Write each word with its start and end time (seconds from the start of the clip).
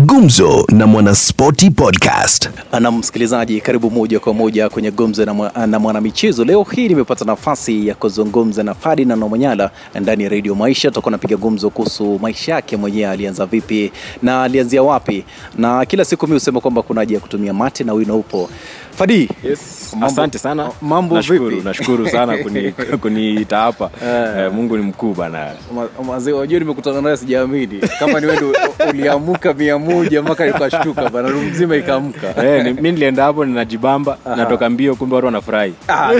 Gumzo 0.00 0.66
na 0.72 0.86
Mwanaspoti 0.86 1.70
Podcast. 1.70 2.50
na 2.80 2.90
msikilizaji, 2.92 3.60
karibu 3.60 3.90
moja 3.90 4.20
kwa 4.20 4.34
moja 4.34 4.68
kwenye 4.68 4.90
gumzo 4.90 5.24
na, 5.66 5.78
mwanamichezo. 5.78 6.44
Leo 6.44 6.62
hii 6.62 6.88
nimepata 6.88 7.24
nafasi 7.24 7.86
ya 7.88 7.94
kuzungumza 7.94 8.62
na 8.62 8.74
Ferdinand 8.74 9.22
Omanyala 9.24 9.70
ndani 10.00 10.22
ya 10.22 10.28
redio 10.28 10.54
Maisha. 10.54 10.88
Tutakuwa 10.88 11.10
napiga 11.12 11.36
gumzo 11.36 11.70
kuhusu 11.70 12.18
maisha 12.22 12.52
yake 12.54 12.76
mwenyewe, 12.76 13.10
alianza 13.10 13.46
vipi 13.46 13.92
na 14.22 14.42
alianzia 14.42 14.82
wapi, 14.82 15.24
na 15.58 15.86
kila 15.86 16.04
siku 16.04 16.26
mi 16.26 16.32
husema 16.34 16.60
kwamba 16.60 16.82
kuna 16.82 17.00
haja 17.00 17.14
ya 17.14 17.20
kutumia 17.20 17.52
mate 17.54 17.84
na 17.84 17.92
wino 17.92 18.16
upo. 18.18 18.48
Fadi, 18.96 19.28
Yes, 19.44 19.90
Mambo- 19.92 20.06
asante 20.06 20.38
sana. 20.38 20.70
mambo 20.82 21.14
nashukuru, 21.14 21.50
vipi? 21.50 21.62
nashukuru 21.68 22.08
sana 22.08 22.36
kuni- 22.42 22.72
kuniita 22.72 23.56
hapa. 23.58 23.90
Eh, 24.04 24.52
Mungu 24.52 24.76
ni 24.76 24.82
mkuu 24.82 25.14
bana. 25.14 25.52
Ma- 25.74 26.04
mazee, 26.04 26.32
wajua 26.32 26.58
nimekutana 26.58 27.00
naye 27.00 27.16
sijaamini 27.16 27.80
kama 27.98 28.20
ni 28.20 28.26
wewe 28.26 28.56
mia 29.54 29.78
moja 29.78 30.22
mpaka 30.22 30.46
nikashtuka 30.46 31.08
bana, 31.10 31.28
room 31.28 31.44
mzima 31.44 31.76
ikaamka. 31.76 32.44
Eh, 32.44 32.64
ni- 32.64 32.72
mimi 32.72 32.92
nilienda 32.92 33.22
hapo 33.24 33.44
ninajibamba, 33.44 34.18
natoka 34.36 34.70
mbio, 34.70 34.94
kumbe 34.96 35.14
watu 35.14 35.26
wanafurahi. 35.26 35.72
Ah, 35.88 36.10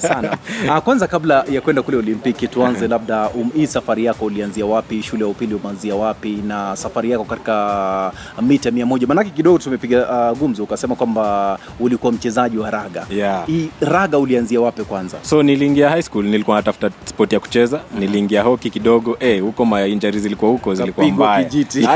sana. 0.00 0.36
Ah, 0.70 0.80
kwanza 0.80 1.06
kabla 1.06 1.44
ya 1.50 1.60
kwenda 1.60 1.82
kule 1.82 1.96
Olimpiki 1.96 2.48
tuanze 2.48 2.88
labda 2.88 3.28
um, 3.28 3.50
hii 3.56 3.66
safari 3.66 4.04
yako 4.04 4.24
ulianzia 4.24 4.66
wapi? 4.66 5.02
Shule 5.02 5.22
ya 5.24 5.28
upili 5.30 5.54
umeanzia 5.54 5.94
wapi? 5.94 6.30
Na 6.46 6.76
safari 6.76 7.10
yako 7.10 7.24
katika 7.24 8.12
mita 8.42 8.70
mia 8.70 8.86
moja 8.86 9.06
manake 9.06 9.30
kidogo 9.30 9.58
tumepiga 9.58 10.30
uh, 10.32 10.38
gumzo 10.38 10.62
ukasema 10.64 10.94
kwamba 10.94 11.58
ulikuwa 11.84 12.12
mchezaji 12.12 12.58
wa 12.58 12.70
raga. 12.70 13.06
Yeah. 13.10 13.46
Hii 13.46 13.68
raga 13.80 14.18
ulianzia 14.18 14.60
wapi 14.60 14.82
kwanza? 14.84 15.16
So 15.22 15.42
niliingia 15.42 15.90
high 15.90 16.02
school, 16.02 16.24
nilikuwa 16.24 16.56
natafuta 16.56 16.90
sport 17.04 17.32
ya 17.32 17.40
kucheza, 17.40 17.80
niliingia 17.98 18.42
hoki 18.42 18.70
kidogo. 18.70 19.16
Eh, 19.20 19.42
huko 19.42 19.64
injuries 19.86 20.22
zilikuwa 20.22 20.50
huko 20.50 20.74
zilikuwa 20.74 21.06
mbaya. 21.06 21.48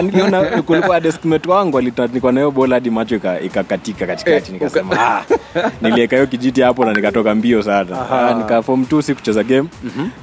Niliona 0.03 0.43
kulikuwa 0.67 1.01
deskmate 1.01 1.51
wangu 1.51 1.79
alitanikwa 1.79 2.33
nayo 2.33 2.51
bola 2.51 2.75
hadi 2.77 2.91
macho 2.91 3.17
ikakatika 3.45 4.07
katikati, 4.07 4.47
Eh, 4.49 4.53
nikasema 4.53 4.97
ah, 5.01 5.23
niliweka 5.83 6.17
hiyo 6.17 6.27
kijiti 6.27 6.61
hapo 6.61 6.85
na 6.85 6.93
nikatoka 6.93 7.35
mbio 7.35 7.63
sana. 7.63 8.11
Ah, 8.11 8.35
nika 8.35 8.63
form 8.63 8.83
2 8.83 9.03
si 9.03 9.15
kucheza 9.15 9.43
game. 9.45 9.69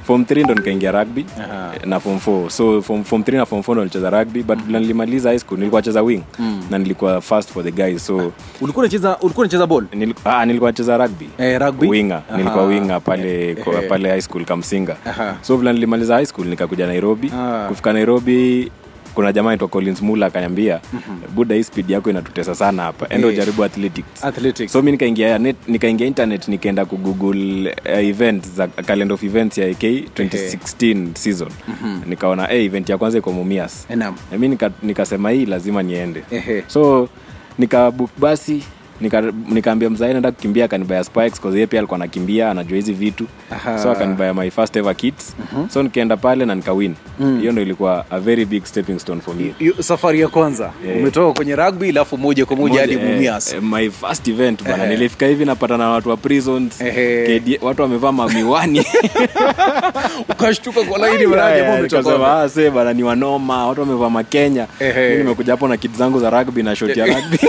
Form 0.06 0.22
3 0.22 0.44
ndo 0.44 0.54
nikaingia 0.54 0.92
rugby 0.92 1.26
Aha. 1.40 1.72
na 1.84 2.00
form 2.00 2.16
4. 2.26 2.48
So 2.50 2.82
form, 2.82 3.04
form 3.04 3.22
3 3.22 3.36
na 3.36 3.46
form 3.46 3.60
4 3.62 3.72
ndo 3.72 3.82
nilicheza 3.82 4.10
rugby 4.10 4.42
but 4.42 4.58
mm 4.58 4.76
nilimaliza 4.76 5.28
high 5.28 5.38
school 5.38 5.58
nilikuwa 5.58 5.82
cheza 5.82 6.02
wing 6.02 6.22
na 6.70 6.78
nilikuwa 6.78 7.20
fast 7.20 7.50
for 7.52 7.64
the 7.64 7.70
guys. 7.72 8.06
So 8.06 8.32
Ulikuwa 8.60 8.82
unacheza 8.82 9.18
ulikuwa 9.18 9.44
unacheza 9.56 9.66
ball? 9.66 9.84
nil, 9.94 10.14
ah, 10.24 10.46
nilikuwa 10.46 10.70
nacheza 10.70 10.96
rugby 10.98 11.28
Eh, 11.38 11.60
rugby? 11.60 11.86
winga 11.88 12.22
Aha. 12.28 12.36
nilikuwa 12.38 12.64
winga 12.64 13.00
pale 13.00 13.50
Eh, 13.50 13.56
kwa- 13.64 13.82
eh. 13.82 13.88
pale 13.88 14.08
high 14.10 14.20
school 14.20 14.44
kamsinga 14.44 14.96
Aha. 15.06 15.36
so 15.42 15.56
vile 15.56 15.72
nilimaliza 15.72 16.14
high 16.14 16.26
school 16.26 16.46
nikakuja 16.46 16.86
nairobi 16.86 17.30
Aha. 17.34 17.68
kufika 17.68 17.92
nairobi 17.92 18.70
kuna 19.14 19.32
jamaa 19.32 19.50
naitwa 19.50 19.68
collins 19.68 20.02
mula 20.02 20.26
akaniambia 20.26 20.80
buda 21.34 21.54
hii 21.54 21.62
speed 21.64 21.90
yako 21.90 22.10
inatutesa 22.10 22.54
sana 22.54 22.82
hapa 22.82 23.06
enda 23.14 23.28
Eh. 23.28 23.34
ujaribu 23.34 23.64
athletics 23.64 24.24
Athletics. 24.24 24.72
so 24.72 24.82
mi 24.82 24.90
nikaingia 24.92 25.38
net, 25.38 25.56
nikaingia 25.68 26.06
internet 26.06 26.48
nikaenda 26.48 26.84
kugoogle 26.84 27.70
uh, 27.92 27.98
event 28.08 28.46
za 28.48 28.66
calend 28.66 29.12
of 29.12 29.22
events 29.24 29.58
ya 29.58 29.66
ak 29.66 29.82
2016 29.82 31.14
season 31.14 31.48
nikaona 32.06 32.46
hey, 32.46 32.64
event 32.64 32.88
ya 32.88 32.98
kwanza 32.98 33.18
iko 33.18 33.32
mumias 33.32 33.86
mi 34.38 34.48
nikasema 34.82 35.30
nika- 35.30 35.38
hii 35.38 35.46
lazima 35.46 35.82
niende 35.82 36.22
Ehe. 36.30 36.64
so 36.66 37.08
nikabook 37.58 38.10
basi 38.18 38.62
nikaambia 39.48 39.90
mzae 39.90 40.10
naenda 40.12 40.32
kukimbia. 40.32 40.64
Akanibaya 40.64 41.04
spikes 41.04 41.40
cause 41.40 41.56
yeye 41.56 41.66
pia 41.66 41.80
alikuwa 41.80 41.96
anakimbia 41.96 42.50
anajua 42.50 42.76
hizi 42.76 42.92
vitu. 42.92 43.26
Aha. 43.50 43.78
so 43.78 43.90
akanibaya 43.90 44.34
my 44.34 44.50
first 44.50 44.76
ever 44.76 44.94
kits. 44.96 45.36
So 45.72 45.82
nikaenda 45.82 46.16
pale 46.16 46.44
na 46.44 46.54
nikawin 46.54 46.94
hiyo 47.40 47.52
ndo 47.52 47.62
ilikuwa 47.62 48.04
a 48.10 48.20
very 48.20 48.44
big 48.44 48.64
stepping 48.64 48.98
stone 48.98 49.20
for 49.20 49.34
me. 49.34 49.54
Y- 49.60 49.72
safari 49.82 50.20
ya 50.20 50.28
kwanza. 50.28 50.70
Yeah. 50.86 50.98
umetoka 50.98 51.32
kwenye 51.32 51.56
rugby 51.56 51.88
alafu 51.88 52.18
moja 52.18 52.46
kwa 52.46 52.56
moja 52.56 52.80
hadi 52.80 52.92
eh, 52.92 53.00
Mumias. 53.02 53.52
eh, 53.52 53.62
my 53.62 53.90
first 53.90 54.28
event 54.28 54.62
bana. 54.64 54.84
Eh. 54.84 54.90
nilifika 54.90 55.26
hivi 55.26 55.44
napatana 55.44 55.84
na 55.84 55.90
watu 55.90 56.08
wa 56.08 56.16
prisons. 56.16 56.80
Eh. 56.80 57.40
KD 57.42 57.58
watu 57.62 57.82
wamevaa 57.82 58.12
mamiwani. 58.12 58.84
Ukashtuka 60.30 60.82
kwa 60.82 60.98
laini 60.98 61.26
wapi? 61.26 61.96
"Ah, 62.26 62.48
see 62.48 62.70
bana 62.70 62.92
ni 62.92 63.02
wanoma. 63.02 63.66
Watu 63.66 63.80
wamevaa 63.80 64.10
makenya. 64.10 64.66
Eh. 64.80 65.18
nimekuja 65.18 65.52
hapo 65.52 65.68
na 65.68 65.76
kit 65.76 65.96
zangu 65.96 66.20
za 66.20 66.30
rugby 66.30 66.62
na 66.62 66.76
shoti 66.76 67.00
ya 67.00 67.06
rugby 67.06 67.38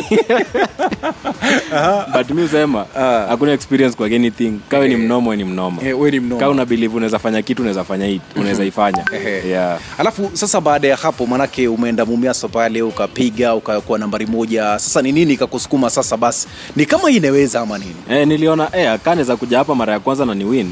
but 2.14 2.30
mi 2.32 2.42
usema 2.44 2.86
Ah. 2.96 3.26
hakuna 3.30 3.52
experience 3.54 3.98
kwa 3.98 4.06
anything. 4.08 4.54
Kawe 4.70 4.88
ni 4.90 4.96
mnomo 4.96 5.36
ni 5.36 5.44
mnomo. 5.44 5.82
Eh, 5.82 6.00
we 6.00 6.12
ni 6.12 6.20
mnomo. 6.20 6.40
Ka 6.42 6.50
una 6.50 6.66
believe 6.66 6.96
unaweza 6.96 7.20
fanya 7.20 7.42
kitu 7.42 7.62
unaweza 7.62 7.84
fanya 7.84 8.06
hii 8.06 8.22
unaweza 8.36 8.66
ifanya. 8.66 9.06
Yeah. 9.48 9.80
alafu 9.98 10.30
sasa 10.34 10.62
baada 10.62 10.88
ya 10.88 10.96
hapo 10.96 11.26
manake 11.26 11.68
umeenda 11.68 12.06
mumiaso 12.06 12.48
pale 12.48 12.82
ukapiga 12.82 13.56
ukakuwa 13.56 14.00
nambari 14.00 14.26
moja. 14.26 14.64
Sasa 14.80 15.02
ni 15.02 15.12
nini 15.12 15.34
ikakusukuma 15.34 15.90
sasa 15.90 16.18
basi? 16.18 16.48
Ni 16.76 16.86
kama 16.86 17.10
hii 17.10 17.18
inaweza 17.18 17.62
ama 17.62 17.78
nini? 17.78 17.96
Eh, 18.10 18.28
niliona 18.28 18.70
eh, 18.78 19.00
kaa 19.04 19.16
naweza 19.16 19.36
kuja 19.38 19.58
hapa 19.58 19.76
mara 19.76 19.94
ya 19.94 20.00
kwanza 20.00 20.26
na 20.26 20.34
ni 20.36 20.44
win. 20.46 20.72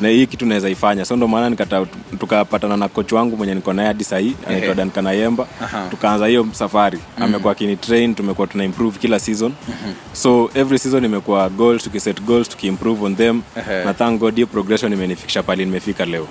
Na 0.00 0.08
hii 0.08 0.26
kitu 0.26 0.46
naweza 0.46 0.68
ifanya. 0.68 1.04
So 1.04 1.16
ndo 1.16 1.28
maana 1.28 1.50
nikata 1.50 1.86
tukapatana 2.20 2.76
na 2.76 2.88
coach 2.88 3.12
wangu 3.12 3.36
mwenye 3.36 3.54
niko 3.54 3.72
naye 3.72 3.88
hadi 3.88 4.04
sahii 4.04 4.34
anaitwa 4.48 4.74
Dan 4.74 4.90
Kanayemba 4.90 5.46
tukaanza 5.90 6.26
hiyo 6.26 6.46
safari. 6.52 6.98
Amekuwa 7.20 7.52
akini 7.52 7.76
train 7.76 8.14
tumekuwa 8.14 8.46
tuna 8.46 8.64
improve 8.64 8.98
kila 8.98 9.18
season 9.20 9.52
so 10.14 10.50
every 10.54 10.78
season 10.78 11.04
imekuwa 11.04 11.48
goals 11.50 11.82
tukiset 11.82 12.22
goals 12.22 12.48
tukiimprove 12.48 13.04
on 13.04 13.16
them. 13.16 13.42
Ehe. 13.56 13.84
na 13.84 13.94
thank 13.94 14.20
god 14.20 14.34
hiyo 14.34 14.46
progression 14.46 14.92
imenifikisha 14.92 15.42
pale 15.42 15.64
nimefika 15.64 16.04
leo. 16.04 16.26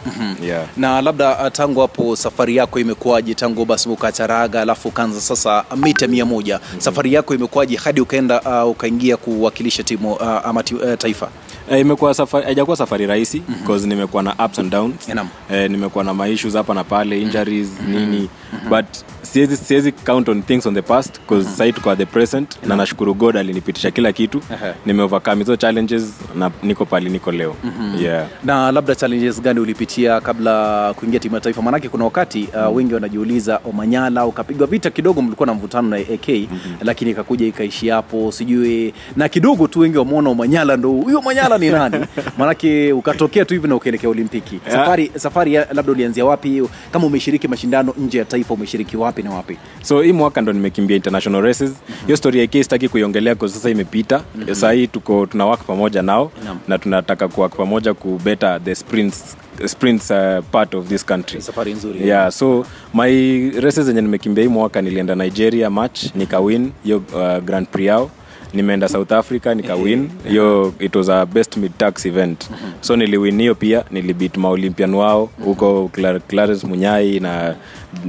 Yeah. 0.46 0.66
na 0.78 1.02
labda 1.02 1.40
uh, 1.44 1.52
tangu 1.52 1.80
hapo 1.82 2.16
safari 2.16 2.56
yako 2.56 2.80
imekuwaje? 2.80 3.34
Tangu 3.34 3.66
basi 3.66 3.90
ukacharaga 3.90 4.62
alafu 4.62 4.88
ukaanza 4.88 5.22
sasa 5.22 5.66
mita 5.78 6.08
mia 6.08 6.26
moja. 6.26 6.60
Safari 6.78 7.14
yako 7.14 7.36
imekuwaje 7.36 7.76
hadi 7.78 8.02
ukaenda 8.02 8.42
uh, 8.64 8.70
ukaingia 8.72 9.18
kuwakilisha 9.18 9.84
timu 9.84 10.14
uh, 10.14 10.22
ama 10.46 10.64
uh, 10.74 10.94
taifa 10.98 11.30
Eh, 11.72 11.80
imekuwa 11.82 12.14
safari 12.14 12.46
haijakuwa 12.46 12.78
safari 12.78 13.06
rahisi 13.06 13.42
cause 13.68 13.88
nimekuwa 13.88 14.24
na 14.24 14.34
ups 14.46 14.60
and 14.60 14.72
downs. 14.72 15.08
Naam. 15.10 15.28
eh, 15.52 15.72
nimekuwa 15.72 16.04
na 16.04 16.14
maissues 16.14 16.54
hapa 16.54 16.74
na 16.74 16.84
pale 16.84 17.22
injuries 17.22 17.68
nini. 17.88 18.30
But 18.70 18.86
siwezi 19.22 19.58
siwezi 19.58 19.92
count 19.92 20.30
on 20.30 20.44
things 20.44 20.66
on 20.66 20.74
the 20.76 20.82
past 20.82 21.20
cause 21.30 21.50
sahii 21.50 21.72
tuko 21.74 21.92
at 21.92 21.98
the 21.98 22.06
present 22.06 22.58
na 22.66 22.76
nashukuru 22.76 23.14
god 23.14 23.38
alinipitisha 23.38 23.92
kila 23.92 24.12
kitu. 24.14 24.42
Ehe. 24.54 24.74
nimeovercome 24.86 25.38
hizo 25.38 25.56
challenges 25.56 26.14
na 26.36 26.52
niko 26.64 26.86
pali 26.86 27.10
niko 27.10 27.32
leo. 27.32 27.56
Yeah. 28.02 28.28
na 28.44 28.72
labda 28.72 28.96
challenges 28.96 29.42
gani 29.42 29.60
ulipitia 29.60 30.22
kabla 30.22 30.94
kuingia 30.94 31.20
timu 31.20 31.36
ya 31.36 31.42
taifa? 31.42 31.62
Maanake 31.62 31.90
kuna 31.90 32.04
wakati 32.06 32.50
uh, 32.70 32.76
wengi 32.76 32.94
wanajiuliza 32.94 33.60
omanyala 33.66 34.26
ukapigwa 34.26 34.68
vita 34.68 34.90
kidogo 34.90 35.22
mlikuwa 35.22 35.48
na 35.48 35.54
mvutano 35.54 35.90
na 35.90 35.98
ak 35.98 36.30
lakini 36.82 37.12
ikakuja 37.12 37.46
ikaishi 37.46 37.90
hapo 37.90 38.32
sijui 38.32 38.94
na 39.16 39.30
kidogo 39.30 39.68
tu 39.68 39.80
wengi 39.80 39.98
wameona 39.98 40.30
omanyala 40.30 40.78
ndo 40.78 40.90
huyo 40.90 41.20
omanyala 41.20 41.53
ni 41.58 41.70
nani? 41.70 42.06
Maanake 42.38 42.94
ukatokea 42.94 43.46
tu 43.46 43.54
hivi 43.54 43.68
na 43.68 43.76
ukaelekea 43.76 44.10
olimpiki. 44.10 44.60
Safari, 44.72 45.12
safari 45.16 45.54
ya, 45.54 45.68
labda 45.74 45.92
ulianzia 45.92 46.26
wapi? 46.26 46.64
Kama 46.92 47.06
umeshiriki 47.08 47.48
mashindano 47.48 47.94
nje 47.98 48.18
ya 48.18 48.26
taifa 48.26 48.54
umeshiriki 48.54 48.98
wapi 48.98 49.24
na 49.24 49.32
wapi? 49.32 49.58
So 49.82 50.02
hii 50.02 50.12
mwaka 50.14 50.42
ndo 50.42 50.54
nimekimbia 50.54 50.96
international 50.96 51.42
races. 51.42 51.72
Hiyo 52.06 52.18
story 52.18 52.40
ya 52.40 52.64
sitaki 52.64 52.90
kuiongelea 52.90 53.36
kwa 53.36 53.50
sasa 53.50 53.70
imepita. 53.70 54.22
Mm-hmm. 54.36 54.56
sahii 54.56 54.88
tuko 54.88 55.26
tuna 55.26 55.46
work 55.46 55.62
pamoja 55.64 56.02
nao 56.02 56.32
Naam. 56.46 56.60
na 56.68 56.78
tunataka 56.78 57.28
kuwork 57.28 57.56
pamoja 57.56 57.94
kubeta 57.94 58.60
the 58.60 58.76
sprints, 58.76 59.38
sprints 59.66 60.12
uh, 60.12 60.44
part 60.52 60.76
of 60.76 60.88
this 60.88 61.06
country. 61.06 61.42
Safari 61.42 61.74
nzuri. 61.74 62.08
Yeah 62.08 62.32
so 62.32 62.66
my 62.94 63.50
races 63.60 63.86
zenye 63.86 64.02
nimekimbia 64.02 64.44
hii 64.44 64.50
mwaka 64.50 64.82
nilienda 64.82 65.16
nigeria 65.16 65.70
match 65.70 66.04
nikawin 66.16 66.72
hiyo 66.84 66.98
uh, 66.98 67.44
grand 67.44 67.68
prix 67.68 67.88
yao 67.88 68.10
nimeenda 68.54 68.88
south 68.90 69.12
africa 69.12 69.46
nikawin. 69.56 70.10
Hiyo 70.30 70.74
it 70.80 70.96
was 70.96 71.10
a 71.10 71.26
best 71.26 71.58
mid 71.58 71.78
tax 71.78 72.06
event. 72.06 72.50
So 72.82 72.96
niliwin 72.96 73.40
hiyo 73.40 73.56
pia 73.56 73.84
nilibit 73.92 74.38
maolympian 74.38 74.94
wao 74.94 75.30
huko 75.46 75.90
Cla- 75.94 76.20
clarence 76.20 76.68
munyai 76.68 77.20
na 77.20 77.56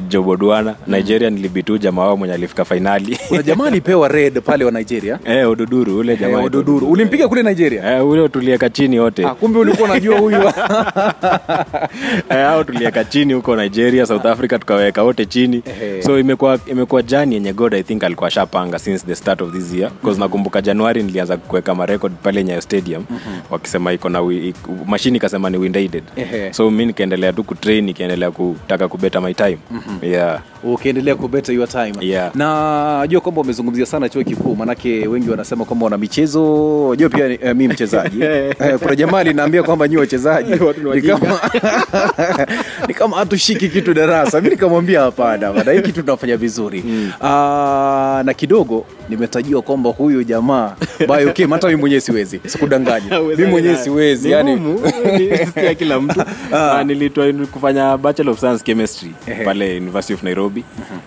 jobodwana 0.09 0.75
nigeria 0.87 1.31
nilibitu 1.31 1.79
jamaa 1.79 2.03
wao 2.03 2.17
mwenye 2.17 2.35
alifika 2.35 2.65
fainali 2.65 3.19
kuna 3.29 3.43
jamaa 3.43 3.67
alipewa 3.67 4.09
red 4.09 4.41
pale 4.41 4.65
wa 4.65 4.71
nigeria? 4.71 5.19
Eh, 5.25 5.49
oduduru 5.51 5.99
ule 5.99 6.17
jamaa 6.17 6.39
Eh, 6.39 6.45
Oduduru. 6.45 6.87
ulimpiga 6.91 7.29
kule 7.29 7.43
nigeria? 7.43 7.97
Eh, 7.97 8.07
ule 8.09 8.29
tulieka 8.29 8.71
chini 8.71 8.99
wote. 9.01 9.27
Ah, 9.27 9.35
kumbe 9.35 9.59
ulikuwa 9.59 9.91
unajua 9.91 10.19
huyu. 10.19 10.39
Eh, 12.31 12.37
hao 12.37 12.65
tulieka 12.65 13.05
chini 13.05 13.33
huko 13.33 13.57
nigeria 13.57 14.07
south 14.07 14.27
africa 14.27 14.59
tukaweka 14.59 15.03
wote 15.03 15.27
chini. 15.27 15.63
Ehe. 15.67 16.03
so 16.03 16.19
imekuwa 16.19 16.59
imekuwa 16.67 17.03
jani 17.03 17.35
yenye 17.35 17.53
god 17.53 17.75
i 17.75 17.83
think 17.83 18.05
alikuwa 18.05 18.31
shapanga 18.31 18.79
since 18.79 19.07
the 19.07 19.15
start 19.15 19.43
of 19.43 19.53
this 19.53 19.75
year. 19.75 19.91
Bcause 20.03 20.21
nakumbuka 20.21 20.63
januari 20.63 21.03
nilianza 21.03 21.37
kuweka 21.37 21.75
marekod 21.75 22.13
pale 22.23 22.45
nyayo 22.45 22.61
stadium. 22.61 23.05
Wakisema 23.51 23.93
iko 23.93 24.09
na 24.09 24.23
mashini 24.87 25.17
ikasema 25.17 25.51
ni 25.51 25.57
windated 25.57 26.03
Ehe. 26.17 26.53
so 26.53 26.71
mi 26.71 26.87
nikaendelea 26.87 27.33
tu 27.33 27.45
kutrain 27.45 27.85
nikiendelea 27.85 28.31
kutaka 28.31 28.89
kubeta 28.89 29.21
my 29.21 29.35
time 29.35 29.59
yeah 30.03 30.43
ukiendelea 30.65 31.15
kubeta 31.15 31.53
your 31.53 31.69
time. 31.69 31.93
Yeah. 32.01 32.37
na 32.37 32.99
najua 33.01 33.21
kwamba 33.21 33.41
umezungumzia 33.41 33.87
sana 33.87 34.09
chuo 34.09 34.25
kikuu 34.25 34.57
manake 34.57 35.09
wengi 35.09 35.31
wanasema 35.31 35.65
kwamba 35.65 35.85
wana 35.85 35.99
michezo 35.99 36.87
najua 36.91 37.09
pia 37.09 37.27
eh, 37.27 37.57
mi 37.57 37.69
mchezaji. 37.69 38.19
Eh, 38.25 38.79
kuna 38.79 38.97
jamaa 38.97 39.23
linaambia 39.23 39.63
kwamba 39.63 39.89
nyi 39.89 39.97
wachezaji 39.97 40.53
ni 40.95 41.03
kama 41.03 41.41
ni 42.89 42.95
kama 42.95 43.17
hatushiki 43.17 43.69
kitu 43.69 43.95
darasa. 43.95 44.41
Mi 44.41 44.49
nikamwambia 44.49 45.01
hapana 45.01 45.53
bana 45.53 45.73
hii 45.73 45.81
kitu 45.81 46.01
tunafanya 46.03 46.37
vizuri. 46.37 46.85
Ah, 47.23 48.23
na 48.25 48.35
kidogo 48.35 48.87
nimetajiwa 49.09 49.63
kwamba 49.63 49.91
huyu 49.91 50.23
jamaa 50.25 50.77
bayo 51.09 51.29
okay, 51.31 51.47
hata 51.47 51.69
mi 51.69 51.77
mwenyewe 51.77 52.01
siwezi 52.01 52.41
sikudanganya 52.47 53.21
mi 53.39 53.45
mwenyewe 53.47 53.77
siwezi 53.77 54.31
yani 54.31 54.81
ya 55.57 55.75
kila 55.75 56.01
mtu. 56.01 56.23
Ah, 56.53 56.85
nilitwa 56.85 57.33
kufanya 57.33 57.97
bachelor 57.99 58.33
of 58.33 58.41
science 58.41 58.65
chemistry 58.65 59.11
pale 59.45 59.77
university 59.77 60.15
of 60.15 60.23
nairobi 60.23 60.54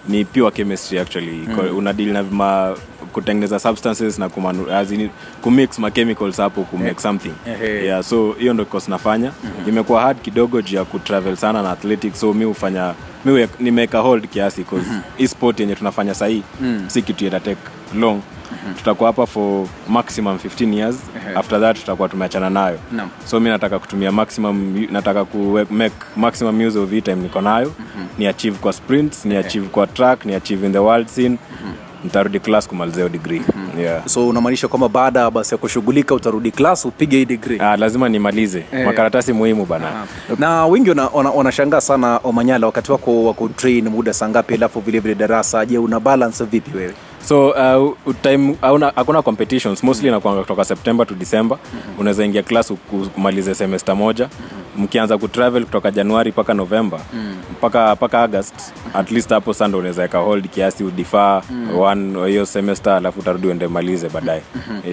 ni 0.09 0.25
pure 0.25 0.51
chemistry 0.51 0.99
actually. 0.99 1.47
Mm. 1.47 1.77
unadili 1.77 2.11
na 2.11 2.23
ma 2.23 2.75
kutengeneza 3.21 3.59
substances 3.59 4.19
na 4.19 4.29
kumanu, 4.29 4.71
as 4.71 4.91
in, 4.91 5.09
kumix 5.41 5.79
machemicals 5.79 6.37
hapo 6.37 6.63
kumake 6.63 6.99
something. 7.01 7.31
Yeah, 7.47 7.83
yeah, 7.85 8.03
so 8.03 8.31
hiyo 8.39 8.53
ndo 8.53 8.65
kikosi 8.65 8.91
nafanya. 8.91 9.31
Imekuwa 9.67 10.01
hard 10.01 10.21
kidogo 10.21 10.61
juu 10.61 10.75
ya 10.77 10.85
kutravel 10.85 11.35
sana 11.35 11.61
na 11.61 11.71
athletics 11.71 12.19
so 12.19 12.33
mi 12.33 12.45
hufanya 12.45 12.93
mi 13.25 13.47
nimeweka 13.59 13.99
hold 13.99 14.27
kiasi 14.29 14.63
cause 14.63 14.85
hii 15.17 15.27
sport 15.27 15.59
yenye 15.59 15.75
tunafanya 15.75 16.13
sahii 16.13 16.43
si 16.87 17.01
kitu 17.01 17.25
itatake 17.25 17.57
long. 17.95 18.21
Mm-hmm. 18.51 18.73
tutakuwa 18.73 19.09
hapa 19.09 19.25
for 19.25 19.67
maximum 19.89 20.37
15 20.37 20.73
years. 20.73 20.95
Ehe. 21.27 21.35
after 21.35 21.61
that 21.61 21.77
tutakuwa 21.79 22.09
tumeachana 22.09 22.49
nayo. 22.49 22.79
No. 22.91 23.09
so 23.25 23.39
mi 23.39 23.49
nataka 23.49 23.79
kutumia 23.79 24.11
maximum 24.11 24.87
nataka 24.91 25.25
ku 25.25 25.59
make 25.69 25.95
maximum 26.15 26.61
use 26.67 26.79
of 26.79 26.89
hii 26.91 27.01
time 27.01 27.15
niko 27.15 27.41
nayo. 27.41 27.73
Ni 28.17 28.27
achieve 28.27 28.57
kwa 28.57 28.73
sprints 28.73 29.25
ni 29.25 29.35
achieve 29.35 29.67
kwa 29.67 29.87
track 29.87 30.25
ni 30.25 30.35
achieve 30.35 30.65
in 30.65 30.71
the 30.73 30.79
world 30.79 31.07
scene 31.07 31.37
nitarudi 32.03 32.39
class 32.39 32.67
kumalizia 32.67 32.97
hiyo 33.03 33.09
degree. 33.09 33.41
Yeah. 33.79 34.07
so 34.07 34.27
unamaanisha 34.27 34.67
kwamba 34.67 34.89
baada 34.89 35.31
basi 35.31 35.53
ya 35.53 35.57
kushughulika 35.57 36.15
utarudi 36.15 36.51
klas 36.51 36.85
upige 36.85 37.17
hii 37.17 37.25
degree? 37.25 37.59
Ah, 37.59 37.77
lazima 37.77 38.09
nimalize. 38.09 38.65
Eh. 38.73 38.85
makaratasi 38.85 39.33
muhimu 39.33 39.65
bana. 39.65 40.05
Na 40.39 40.65
wengi 40.65 40.89
wanashangaa 41.35 41.81
sana 41.81 42.19
omanyala 42.23 42.65
wakati 42.67 42.91
wako 42.91 43.23
wa 43.25 43.33
kutrain 43.33 43.89
muda 43.89 44.13
saa 44.13 44.29
ngapi 44.29 44.53
alafu 44.53 44.79
vile 44.79 44.99
vile 44.99 45.15
darasa. 45.15 45.65
Je 45.65 45.77
una 45.77 45.99
balance 45.99 46.43
vipi 46.45 46.77
wewe? 46.77 46.93
So 47.27 47.49
uh, 48.05 48.15
time 48.21 48.55
hakuna 48.95 49.21
competitions. 49.21 49.83
Mostly 49.83 50.07
inakuanga 50.07 50.41
kutoka 50.41 50.65
september 50.65 51.07
to 51.07 51.15
december. 51.15 51.57
Unaweza 51.99 52.25
ingia 52.25 52.43
class 52.43 52.73
kumalize 53.15 53.55
semester 53.55 53.95
moja 53.95 54.29
mkianza 54.77 55.17
kutravel 55.17 55.65
kutoka 55.65 55.91
januari 55.91 56.31
mpaka 56.31 56.53
novemba 56.53 56.99
mpaka 57.51 57.95
mpaka 57.95 58.21
august 58.21 58.55
at 58.93 59.11
least 59.11 59.29
hapo 59.29 59.53
sando 59.53 59.77
unaweza 59.77 60.01
weka 60.01 60.17
hold 60.17 60.49
kiasi 60.49 60.83
udifaa 60.83 61.41
one 61.79 62.27
hiyo 62.29 62.45
semester 62.45 62.93
alafu 62.93 63.19
utarudi 63.19 63.47
uende 63.47 63.67
malize 63.67 64.09
baadaye. 64.09 64.41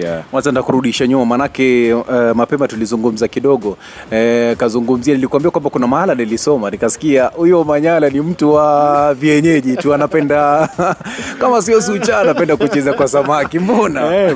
Yeah. 0.01 0.23
wazanda 0.31 0.63
kurudisha 0.63 1.07
nyuma 1.07 1.25
manake 1.25 1.93
uh, 1.93 2.05
mapema 2.35 2.67
tulizungumza 2.67 3.27
kidogo. 3.27 3.69
Uh, 3.69 4.57
kazungumzia 4.57 5.13
nilikuambia 5.15 5.51
kwamba 5.51 5.69
kuna 5.69 5.87
mahala 5.87 6.15
nilisoma 6.15 6.69
nikasikia 6.71 7.25
huyo 7.25 7.63
manyala 7.63 8.09
ni 8.09 8.21
mtu 8.21 8.53
wa 8.53 9.13
vienyeji 9.13 9.77
tu 9.77 9.93
anapenda 9.93 10.69
kama 11.41 11.61
sio 11.61 11.81
sucha 11.81 12.19
anapenda 12.19 12.57
kucheza 12.57 12.93
kwa 12.93 13.07
samaki 13.07 13.59
mbona? 13.59 14.01
Hey, 14.11 14.33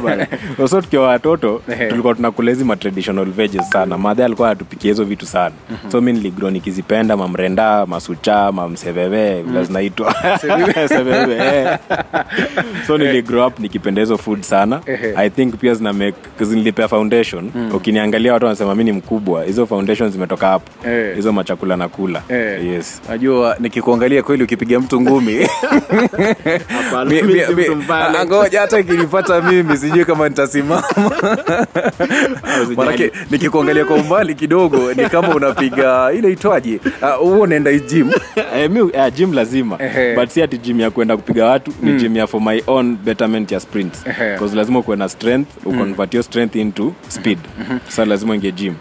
so 0.68 0.82
tukiwa 0.82 1.08
watoto 1.08 1.62
tulikuwa 1.90 2.16
tunakula 2.16 2.52
hizi 2.52 2.64
ma 2.64 2.76
traditional 2.76 3.26
veggies 3.26 3.70
sana. 3.70 3.98
Madhe 3.98 4.26
alikuwa 4.26 4.50
atupikia 4.50 4.92
hizo 4.92 5.04
vitu 5.04 5.26
sana 5.26 5.39
so 5.92 6.02
mi 6.02 6.14
niligro 6.14 6.50
nikizipenda 6.52 7.18
mamrenda 7.18 7.86
masucha 7.86 8.52
mamseveve 8.52 9.42
vile 9.42 9.64
zinaitwa. 9.64 10.16
Eh. 11.40 11.78
so 12.88 12.98
niligrow 12.98 13.48
up 13.48 13.60
nikipenda 13.60 14.02
hizo 14.02 14.18
food 14.18 14.42
sana. 14.42 14.82
I 15.16 15.30
think 15.30 15.56
pia 15.56 15.74
zina 15.74 15.94
make 15.94 16.16
nilipea 16.40 16.88
foundation. 16.88 17.52
Ukiniangalia 17.74 18.34
watu 18.34 18.46
wanasema 18.46 18.76
mi 18.76 18.84
ni 18.84 18.92
mkubwa. 18.92 19.44
Hizo 19.44 19.66
foundation 19.66 20.12
zimetoka 20.12 20.48
hapo 20.48 20.90
Eh. 20.90 21.16
hizo 21.16 21.32
machakula 21.34 21.78
nakula 21.78 22.20
kula. 22.20 22.36
Yes. 22.64 23.02
Najua 23.10 23.56
nikikuangalia 23.60 24.24
kweli 24.24 24.44
ukipiga 24.44 24.80
mtu 24.80 25.02
ngumi. 25.02 25.34
Mi- 27.08 27.22
mi- 27.22 27.34
mi- 27.56 27.86
Ah, 27.90 28.26
ngoja 28.26 28.62
hata 28.62 28.80
ikinipata 28.80 29.42
mimi 29.42 29.78
sijui 29.78 30.06
kama 30.06 30.30
nitasimama. 30.30 30.84
Manake 32.76 33.12
nikikuangalia 33.32 33.86
kwa 33.86 33.96
umbali 33.96 34.36
kidogo 34.36 34.94
ni 34.94 35.10
kama 35.10 35.29
unapiga 35.36 36.12
ile 36.14 36.32
itwaje? 36.32 36.80
Ah, 37.02 37.12
huo 37.12 37.40
unaenda 37.40 37.72
gym. 37.74 38.10
Eh, 38.56 38.72
mi 38.72 38.82
uh, 38.82 38.92
gym 39.16 39.34
lazima. 39.34 39.78
But 40.16 40.30
si 40.30 40.42
ati 40.42 40.58
gym 40.58 40.80
ya 40.80 40.92
kwenda 40.92 41.18
kupiga 41.18 41.46
watu 41.46 41.72
ni 41.82 41.94
gym 41.94 42.16
ya 42.18 42.28
for 42.28 42.42
my 42.42 42.62
own 42.68 42.96
betterment 43.06 43.52
ya 43.52 43.60
sprint. 43.60 43.94
Because 44.34 44.56
lazima 44.56 44.82
kuwe 44.82 44.98
na 44.98 45.10
strength 45.10 45.48
uconvert 45.66 46.14
your 46.14 46.24
strength 46.24 46.56
into 46.56 46.94
speed. 47.08 47.38
Sa 47.88 48.06
lazima 48.06 48.36
ingie 48.36 48.52
gym. 48.52 48.74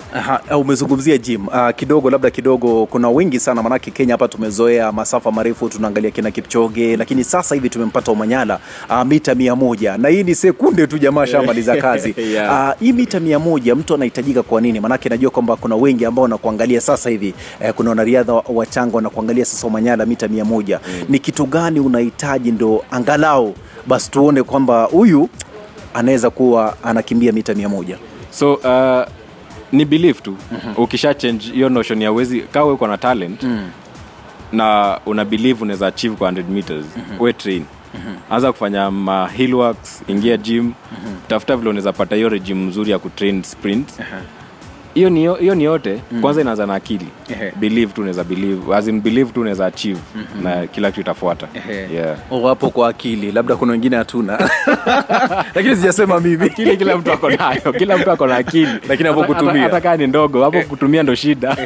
Ah, 0.50 0.56
umezungumzia 0.58 1.18
gym. 1.18 1.46
Uh, 1.48 1.70
kidogo 1.76 2.10
labda 2.10 2.30
kidogo 2.30 2.86
kuna 2.86 3.08
wengi 3.10 3.40
sana 3.40 3.62
manake 3.62 3.90
kenya 3.90 4.14
hapa 4.14 4.28
tumezoea 4.28 4.92
masafa 4.92 5.30
marefu 5.32 5.68
tunaangalia 5.68 6.10
kina 6.10 6.30
kipchoge 6.30 6.96
lakini 6.96 7.24
sasa 7.24 7.54
hivi 7.54 7.70
tumempata 7.70 8.12
umanyala 8.12 8.58
uh, 8.90 9.02
mita 9.04 9.34
mia 9.34 9.56
moja. 9.56 9.96
Na 9.98 10.08
hii 10.08 10.22
ni 10.24 10.34
sekunde 10.34 10.86
tu 10.86 10.98
jamaa 10.98 11.26
shamaliza 11.26 11.76
kazi. 11.82 12.14
Yeah. 12.32 12.68
uh, 12.68 12.80
hii 12.80 12.92
mita 12.92 13.20
mia 13.20 13.38
moja 13.38 13.74
mtu 13.74 13.94
anahitajika 13.94 14.42
kwa 14.42 14.60
nini? 14.60 14.80
Manake 14.80 15.08
najua 15.08 15.30
kwamba 15.30 15.56
kuna 15.56 15.76
wengi 15.76 16.04
ambao 16.04 16.27
wanakuangalia 16.32 16.80
sasa 16.80 17.10
hivi 17.10 17.34
eh, 17.60 17.74
kuna 17.74 17.90
wanariadha 17.90 18.32
wachanga 18.32 18.96
wanakuangalia 18.96 19.44
sasa 19.44 19.66
Omanyala 19.66 20.06
mita 20.06 20.28
mia 20.28 20.44
moja. 20.44 20.80
Mm. 20.88 21.04
ni 21.08 21.18
kitu 21.18 21.46
gani 21.46 21.80
unahitaji 21.80 22.52
ndo 22.52 22.84
angalau 22.90 23.54
basi 23.86 24.10
tuone 24.10 24.42
kwamba 24.42 24.84
huyu 24.84 25.28
anaweza 25.94 26.30
kuwa 26.30 26.76
anakimbia 26.82 27.32
mita 27.32 27.54
mia 27.54 27.68
moja? 27.68 27.98
So 28.30 28.54
uh, 28.54 29.08
ni 29.72 29.84
belief 29.84 30.22
tu. 30.22 30.36
Ukisha 30.76 31.14
change 31.14 31.44
hiyo 31.52 31.68
notion 31.68 32.02
ya 32.02 32.12
wezi 32.12 32.40
kawe 32.40 32.72
uko 32.72 32.86
na 32.86 32.98
talent 32.98 33.46
na 34.52 35.00
una 35.06 35.24
believe 35.24 35.62
unaweza 35.62 35.86
achieve 35.86 36.16
kwa 36.16 36.30
100 36.30 36.44
meters 36.50 36.86
we 37.20 37.32
train. 37.32 37.64
Anza 38.30 38.52
kufanya 38.52 38.90
ma 38.90 39.28
hill 39.28 39.54
works 39.54 40.02
ingia 40.08 40.36
gym 40.36 40.72
tafuta 41.28 41.56
vile 41.56 41.70
unaweza 41.70 41.92
pata 41.92 42.16
hiyo 42.16 42.28
regime 42.28 42.64
mzuri 42.64 42.90
ya 42.90 42.98
kutrain 42.98 43.42
sprint 43.42 43.88
hiyo 44.94 45.10
ni 45.10 45.20
hiyo 45.20 45.54
ni 45.54 45.64
yote 45.64 45.98
kwanza 46.20 46.40
inaanza 46.40 46.66
na 46.66 46.74
akili. 46.74 47.06
Ehe. 47.30 47.52
believe 47.56 47.92
tu 47.92 48.00
unaweza 48.00 48.24
believe 48.24 48.74
as 48.74 48.88
in 48.88 49.00
believe 49.00 49.32
tu 49.32 49.40
unaweza 49.40 49.66
achieve 49.66 50.00
na 50.42 50.66
kila 50.66 50.90
kitu 50.90 51.00
itafuata. 51.00 51.46
Yeah. 51.94 52.16
wapo 52.30 52.70
kwa 52.70 52.88
akili 52.88 53.32
labda 53.32 53.56
kuna 53.56 53.72
wengine 53.72 53.96
hatuna. 53.96 54.38
Lakini 55.54 55.76
sijasema 55.76 56.20
mimi. 56.20 56.46
Akili 56.58 56.76
kila 56.76 56.96
mtu 56.98 57.12
ako 57.12 57.30
nayo 57.30 57.72
kila 57.78 57.98
mtu 57.98 58.10
ako 58.10 58.26
na 58.26 58.36
akili. 58.36 58.68
Lakini 58.88 59.08
hapo 59.08 59.24
kutumia. 59.24 59.62
hata- 59.62 59.80
kama 59.80 59.96
ni 59.96 60.06
ndogo 60.06 60.44
hapo 60.44 60.62
kutumia 60.62 61.02
ndo 61.02 61.14
shida. 61.14 61.56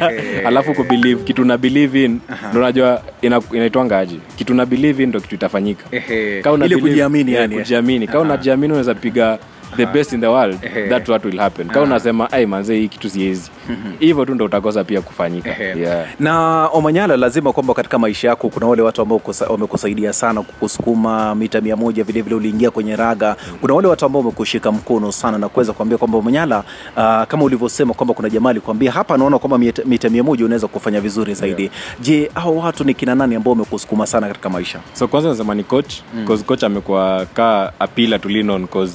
Alafu 0.45 0.73
kubelieve 0.73 1.23
kitu 1.23 1.45
na 1.45 1.57
believe 1.57 2.03
in 2.05 2.19
ndo 2.51 2.59
unajua 2.59 3.01
ina- 3.21 3.41
inaitwanga 3.53 3.99
aje. 3.99 4.15
Kitu 4.35 4.53
na 4.53 4.65
believe 4.65 5.03
in 5.03 5.09
ndo 5.09 5.19
kitu 5.21 5.35
itafanyika. 5.35 5.83
Kama 5.89 6.41
Ka 6.41 6.51
una 6.51 6.77
kujiamini 6.77 7.33
yani. 7.33 7.55
kujiamini. 7.55 8.07
Kama 8.07 8.19
unajiamini 8.19 8.67
unaweza 8.73 8.95
piga 8.95 9.37
the 9.77 9.85
best 9.85 10.13
in 10.13 10.21
the 10.21 10.27
world 10.27 10.57
Ehe. 10.63 10.89
that 10.89 11.09
what 11.09 11.25
will 11.25 11.37
happen. 11.39 11.67
Kama 11.67 11.85
unasema 11.85 12.31
ai 12.31 12.45
manzee 12.45 12.75
hii 12.79 12.87
kitu 12.87 13.09
siezi 13.09 13.51
hivyo 13.99 14.25
tu 14.25 14.35
ndo 14.35 14.45
utakosa 14.45 14.83
pia 14.83 15.01
kufanyika. 15.01 15.49
Ehe. 15.49 15.79
yeah. 15.79 16.05
na 16.19 16.65
omanyala 16.67 17.17
lazima 17.17 17.53
kwamba 17.53 17.73
katika 17.73 17.99
maisha 17.99 18.27
yako 18.27 18.49
kuna 18.49 18.67
wale 18.67 18.81
watu 18.81 19.01
ambao 19.01 19.17
kusa- 19.19 19.51
wamekusaidia 19.51 20.13
sana 20.13 20.41
kukusukuma 20.41 21.35
mita 21.35 21.61
mia 21.61 21.75
moja 21.75 22.03
vilevile 22.03 22.35
uliingia 22.35 22.71
kwenye 22.71 22.95
raga. 22.95 23.35
Kuna 23.61 23.73
wale 23.73 23.87
watu 23.87 24.05
ambao 24.05 24.21
wamekushika 24.21 24.71
mkono 24.71 25.11
sana 25.11 25.37
na 25.37 25.49
kuweza 25.49 25.73
kuambia 25.73 25.97
kwamba 25.97 26.17
omanyala 26.17 26.59
uh, 26.97 27.23
kama 27.27 27.43
ulivyosema 27.43 27.93
kwamba 27.93 28.13
kuna 28.13 28.29
jamaa 28.29 28.49
alikwambia 28.49 28.91
hapa 28.91 29.15
anaona 29.15 29.39
kwamba 29.39 29.57
mita, 29.57 29.81
mita 29.85 30.09
mia 30.09 30.23
moja 30.23 30.45
unaweza 30.45 30.67
kufanya 30.67 31.01
vizuri 31.01 31.33
zaidi. 31.33 31.71
Je 32.01 32.31
hao 32.33 32.57
watu 32.57 32.83
ni 32.83 32.93
kina 32.93 33.15
nani 33.15 33.35
ambao 33.35 33.51
wamekusukuma 33.51 34.07
sana 34.07 34.27
katika 34.27 34.49
maisha? 34.49 34.79
So 34.93 35.07
kwanza 35.07 35.29
nasema 35.29 35.55
ni 35.55 35.63
coach 35.63 35.93
mm. 36.15 36.43
coach 36.45 36.63
amekuwa 36.63 37.25
kaa 37.33 37.71
apila 37.79 38.19
tulinon 38.19 38.67
cause 38.67 38.93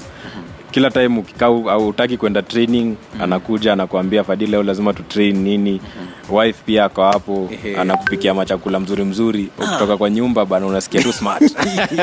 kila 0.79 0.91
time 0.91 1.19
ukikaa 1.19 1.47
au 1.47 1.95
kwenda 2.19 2.43
training 2.43 2.97
anakuja 3.21 3.73
anakuambia 3.73 4.25
fadili 4.25 4.51
leo 4.51 4.63
lazima 4.63 4.93
tu 4.93 5.03
train 5.03 5.37
nini. 5.37 5.81
Wife 6.31 6.63
pia 6.67 6.85
ako 6.85 7.03
hapo 7.03 7.51
anakupikia 7.81 8.35
machakula 8.35 8.81
mzuri 8.81 9.05
mzuri. 9.05 9.49
Ukitoka 9.59 9.97
kwa 9.97 10.11
nyumba 10.11 10.45
bana 10.47 10.67
unasikia 10.67 11.03
tu 11.03 11.13
smart. 11.13 11.43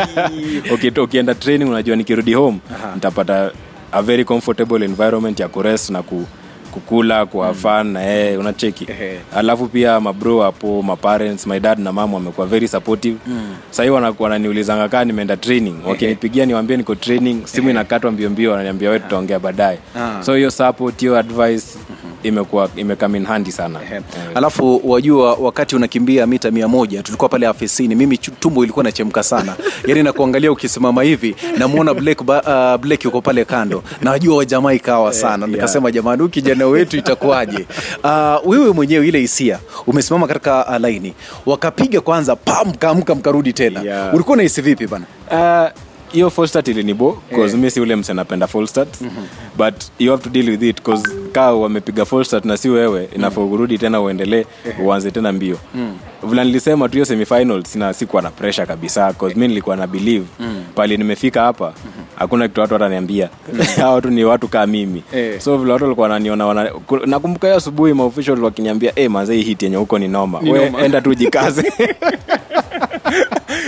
Ukito- 0.73 1.03
ukienda 1.03 1.35
training 1.35 1.69
unajua 1.69 1.95
nikirudi 1.95 2.33
home 2.33 2.59
nitapata 2.95 3.51
a 3.91 4.01
very 4.01 4.25
comfortable 4.25 4.85
environment 4.85 5.39
ya 5.39 5.47
kurest 5.47 5.89
na 5.89 6.03
ku, 6.03 6.25
kukula 6.75 7.25
kwa 7.25 7.47
mm. 7.47 7.53
fan 7.53 7.87
na 7.87 8.01
yeye 8.01 8.37
unacheki. 8.37 8.87
Alafu 9.35 9.65
pia 9.67 9.99
mabro 9.99 10.41
hapo 10.41 10.81
maparents 10.81 11.47
my 11.47 11.59
dad 11.59 11.79
na 11.79 11.91
mama 11.93 12.13
wamekuwa 12.13 12.47
very 12.47 12.67
supportive. 12.67 13.17
Mm. 13.27 13.55
sahii 13.69 13.89
wananiulizanga 14.19 14.89
kaa 14.89 15.03
nimeenda 15.05 15.37
training. 15.37 15.75
Wakinipigia 15.87 16.45
niwambie 16.45 16.77
niko 16.77 16.95
training 16.95 17.45
simu 17.47 17.69
inakatwa 17.69 18.11
mbio 18.11 18.29
mbio 18.29 18.51
wananiambia 18.51 18.89
we 18.89 18.99
tutaongea 18.99 19.39
baadaye. 19.39 19.79
Ah. 19.95 20.23
so 20.23 20.35
hiyo 20.35 20.51
support 20.51 20.99
hiyo 20.99 21.17
advice 21.17 21.65
imekuwa 22.27 22.69
imekam 22.75 23.15
in 23.15 23.25
handy 23.25 23.51
sana. 23.51 23.79
Yeah. 23.91 24.03
alafu 24.35 24.81
wajua 24.83 25.33
wakati 25.33 25.75
unakimbia 25.75 26.27
mita 26.27 26.51
mia 26.51 26.67
moja 26.67 27.03
tulikuwa 27.03 27.29
pale 27.29 27.47
afisini 27.47 27.95
mimi 27.95 28.17
tumbo 28.17 28.63
ilikuwa 28.63 28.83
nachemka 28.83 29.23
sana. 29.23 29.55
Yani 29.87 30.03
nakuangalia 30.03 30.51
ukisimama 30.51 31.03
hivi 31.03 31.35
namwona 31.57 31.93
Blake, 31.93 32.23
uh, 32.23 32.77
Blake 32.81 33.07
yuko 33.07 33.21
pale 33.21 33.45
kando. 33.45 33.83
Najua 34.01 34.37
wajamaa 34.37 34.73
ikawa 34.73 35.13
sana. 35.13 35.47
Nikasema 35.47 35.91
jamani 35.91 36.17
huyu 36.17 36.29
kijana 36.29 36.67
wetu 36.67 36.97
itakuwaje? 36.97 37.65
Uh, 38.03 38.35
wewe 38.51 38.71
mwenyewe 38.71 39.07
ile 39.07 39.19
hisia 39.19 39.59
umesimama 39.87 40.27
katika 40.27 40.65
uh, 40.67 40.77
laini 40.77 41.13
wakapiga 41.45 42.01
kwanza 42.01 42.35
pam 42.35 42.73
kaamka 42.73 43.15
mkarudi 43.15 43.53
tena. 43.53 43.81
Yeah. 43.81 44.13
ulikuwa 44.13 44.33
unahisi 44.33 44.61
vipi 44.61 44.87
bana? 44.87 45.05
Uh, 45.31 45.81
hiyo 46.11 46.29
full 46.29 46.47
start 46.47 46.67
ilinibo 46.67 47.21
cause 47.35 47.55
Eh. 47.55 47.61
mi 47.61 47.71
si 47.71 47.81
ule 47.81 47.95
mse 47.95 48.13
napenda 48.13 48.47
full 48.47 48.67
start. 48.67 48.89
But 49.57 49.75
you 49.99 50.11
have 50.11 50.23
to 50.23 50.29
deal 50.29 50.49
with 50.49 50.63
it 50.63 50.81
cause 50.81 51.03
kaa 51.35 51.51
wamepiga 51.51 52.05
full 52.05 52.23
start 52.23 52.45
na 52.45 52.57
si 52.57 52.69
wewe 52.69 53.09
inafaa 53.15 53.41
urudi 53.41 53.77
tena 53.77 54.01
uendelee 54.01 54.45
uanze 54.83 55.11
tena 55.11 55.31
mbio. 55.31 55.57
Vila 56.23 56.43
nilisema 56.43 56.89
tu 56.89 56.93
hiyo 57.05 57.63
sina 57.63 57.93
sikuwa 57.93 58.21
na 58.21 58.29
pressure 58.31 58.67
kabisa 58.67 59.13
cause 59.13 59.35
mi 59.35 59.47
nilikuwa 59.47 59.75
na 59.75 59.87
believe. 59.87 60.25
Pali 60.75 60.97
nimefika 60.97 61.41
hapa 61.41 61.73
hakuna 62.15 62.47
kitu 62.47 62.61
watu 62.61 62.73
wataniambia 62.73 63.29
hawa 63.77 63.93
watu 63.93 64.09
ni 64.09 64.23
watu 64.23 64.47
kaa 64.47 64.65
mimi. 64.67 65.03
Eh. 65.13 65.39
so 65.39 65.57
vile 65.57 65.73
watu 65.73 65.83
walikuwa 65.83 66.07
wananiona 66.07 66.45
wana, 66.45 66.71
nakumbuka 67.05 67.47
hiyo 67.47 67.57
asubuhi 67.57 67.93
maofficial 67.93 68.43
wakiniambia 68.43 68.91
hey, 68.95 69.07
mazee 69.07 69.35
hii 69.35 69.43
hit 69.43 69.63
yenye 69.63 69.75
huko 69.75 69.99
ni 69.99 70.07
noma 70.07 70.39
we 70.39 70.73
enda 70.85 71.01
tu 71.01 71.15
jikaze 71.15 71.73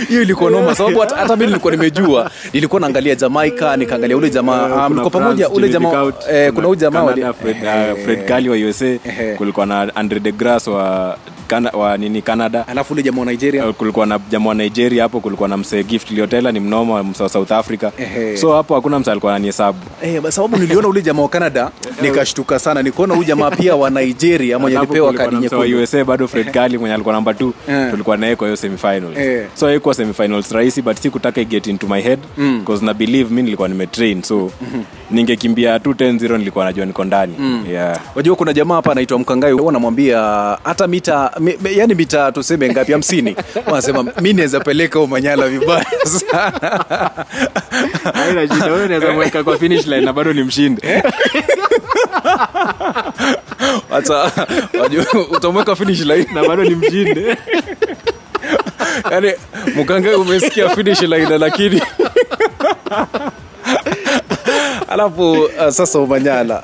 hiyo 0.08 0.22
ilikuwa 0.22 0.50
noma 0.50 0.74
sababu 0.74 0.98
hata, 1.00 1.36
mi 1.36 1.46
nilikuwa 1.46 1.70
nimejua. 1.72 2.30
Nilikuwa 2.52 2.80
naangalia 2.80 3.14
jamaica 3.14 3.76
nikaangalia 3.76 4.16
ule 4.16 4.30
jamaa 4.30 4.64
um, 4.66 4.70
Kuna 4.72 4.88
mlikuwa 4.88 5.10
pamoja? 5.10 5.48
Ule 5.48 5.68
Jimmy 5.68 5.84
jamaa 5.86 6.12
eh, 6.30 6.52
kuna 6.52 6.66
huyu 6.66 6.80
jamaa 6.80 7.32
Fred, 7.32 7.56
eh, 7.64 7.94
uh, 7.94 8.04
Fred 8.04 8.24
Kali 8.28 8.48
wa 8.48 8.56
USA 8.56 8.98
kulikuwa 9.36 9.66
na 9.66 9.96
Andre 9.96 10.20
de 10.20 10.32
grace 10.32 10.70
wa, 10.70 11.18
Cana, 11.48 11.70
wa 11.70 11.96
nini 11.96 12.22
Canada. 12.22 12.64
Alafu 12.68 12.92
ule 12.94 13.02
jamaa 13.02 13.20
wa 13.20 13.26
nigeria. 13.26 13.66
Uh, 13.66 13.74
kulikuwa 13.74 14.06
na 14.06 14.18
jamaa 14.30 14.48
wa 14.48 14.54
nigeria 14.54 15.02
hapo 15.02 15.20
kulikuwa 15.20 15.48
na 15.48 15.56
msee 15.56 15.82
gift 15.82 16.10
liotela 16.10 16.52
ni 16.52 16.60
mnoma 16.60 17.02
msee 17.04 17.22
wa 17.22 17.28
south 17.28 17.52
africa. 17.52 17.90
Ehe. 17.98 18.36
so 18.36 18.52
hapo 18.54 18.74
hakuna 18.74 18.98
msee 18.98 19.10
alikuwa 19.10 19.32
ananihesabu 19.32 19.78
Eh, 20.02 20.22
sababu 20.28 20.56
niliona 20.56 20.88
ule 20.88 21.02
jamaa 21.02 21.22
wa 21.22 21.28
canada 21.28 21.70
nikashtuka 22.02 22.58
sana 22.58 22.82
nikaona 22.82 23.14
huyu 23.14 23.26
jamaa 23.26 23.50
pia 23.50 23.76
wa 23.76 23.90
nigeria 23.90 24.58
mwenye 24.58 24.78
alipewa 24.78 25.12
kadi 25.12 25.36
nyekundu. 25.36 25.76
Wa 25.76 25.82
usa 25.82 26.04
bado 26.04 26.28
fred 26.28 26.52
Gali 26.52 26.78
mwenye 26.78 26.94
alikuwa 26.94 27.14
namba 27.14 27.34
t 27.34 27.44
Eh. 27.68 27.90
tulikuwa 27.90 28.16
naye 28.16 28.36
kwa 28.36 28.46
hiyo 28.46 28.56
semifinals. 28.56 29.18
Eh. 29.18 29.46
so 29.54 29.66
haikuwa 29.66 29.94
semifinals 29.94 30.50
rahisi 30.52 30.82
but 30.82 30.96
si 30.98 31.10
kutaka 31.10 31.44
get 31.44 31.66
into 31.66 31.86
my 31.86 32.00
head 32.02 32.18
because 32.58 32.84
na 32.84 32.94
believe 32.94 33.34
mi 33.34 33.42
nilikuwa 33.42 33.68
nimetrain. 33.68 34.22
So 34.22 34.50
ningekimbia 35.10 35.78
210 35.78 36.38
nilikuwa 36.38 36.64
najua 36.64 36.86
niko 36.86 37.04
ndani. 37.04 37.34
Yeah. 37.70 38.00
wajua 38.14 38.36
kuna 38.36 38.52
jamaa 38.52 38.74
hapa 38.74 38.92
anaitwa 38.92 39.18
mkangai 39.18 39.52
huwa 39.52 39.72
namwambia 39.72 40.18
hata 40.64 40.86
mita 40.86 41.30
mi, 41.40 41.56
yani 41.76 41.94
mitaa 41.94 42.32
tuseme 42.32 42.68
ngapi? 42.68 42.92
Hamsini. 42.92 43.36
Wanasema 43.66 44.04
mi 44.20 44.32
naweza 44.32 44.60
peleka 44.60 45.00
umanyala 45.00 45.48
vibaya 45.48 45.86
sana. 46.04 46.80
Haina 48.14 48.48
shida, 48.48 49.12
mweka 49.12 49.44
kwa 49.44 49.58
finish 49.58 49.86
line 49.86 50.00
na 50.00 50.12
bado 50.12 50.32
ni 50.32 50.42
mshinde 50.42 51.02
hata 53.90 54.30
utamweka 55.30 55.76
finish 55.76 56.00
line. 56.00 56.26
Na 56.34 56.44
bado 56.48 56.64
ni 56.64 56.74
mshinde 56.74 57.36
yani 59.10 59.32
mkanga 59.76 60.18
umesikia 60.18 60.68
finish 60.68 61.00
line 61.02 61.38
lakini 61.38 61.82
alafu 64.88 65.32
uh, 65.32 65.68
sasa 65.68 65.98
umanyala 65.98 66.62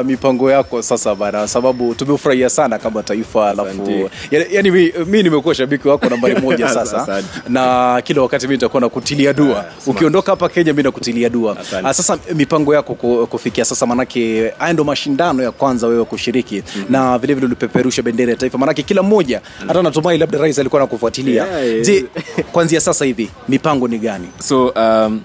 uh, 0.00 0.06
mipango 0.06 0.50
yako 0.50 0.82
sasa 0.82 1.14
bana 1.14 1.48
sababu 1.48 1.94
tumefurahia 1.94 2.50
sana 2.50 2.78
kama 2.78 3.02
taifa 3.02 3.50
alafu 3.50 4.10
yani, 4.30 4.46
yani 4.50 4.70
mi, 4.70 4.92
mi 5.06 5.22
nimekuwa 5.22 5.54
shabiki 5.54 5.88
wako 5.88 6.06
nambari 6.08 6.40
moja 6.44 6.68
sasa 6.68 7.22
na 7.48 8.02
kila 8.04 8.22
wakati 8.22 8.46
mi 8.48 8.52
nitakuwa 8.54 8.80
nakutilia 8.80 9.32
dua. 9.32 9.64
Ukiondoka 9.86 10.32
hapa 10.32 10.48
kenya 10.48 10.72
mi 10.72 10.82
nakutilia 10.82 11.28
dua. 11.28 11.52
Uh, 11.82 11.90
sasa 11.90 12.18
mipango 12.34 12.74
yako 12.74 12.94
ku- 12.94 13.26
kufikia 13.30 13.64
sasa 13.64 13.86
manake 13.86 14.52
haya 14.58 14.72
ndo 14.72 14.84
mashindano 14.84 15.42
ya 15.42 15.50
kwanza 15.50 15.86
wewe 15.86 16.04
kushiriki 16.04 16.54
mm-hmm. 16.56 16.84
na 16.92 17.18
vilevile 17.18 17.46
ulipeperusha 17.46 18.02
bendera 18.02 18.30
ya 18.30 18.36
taifa 18.36 18.58
manake 18.58 18.82
kila 18.82 19.02
mmoja 19.02 19.40
hata 19.68 19.82
natumai 19.82 20.18
labda 20.18 20.38
rais 20.38 20.58
alikuwa 20.58 20.82
nakufuatilia 20.82 21.34
Yeah, 21.44 21.66
yeah. 21.66 21.82
je 21.86 22.04
kwanzia 22.52 22.80
sasa 22.80 23.04
hivi 23.04 23.30
mipango 23.48 23.88
ni 23.88 23.98
gani? 23.98 24.28
So 24.38 24.68
um, 24.68 25.20